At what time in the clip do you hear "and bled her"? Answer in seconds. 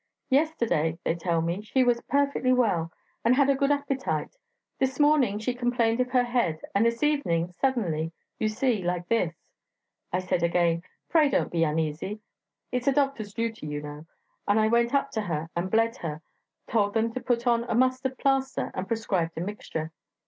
15.55-16.23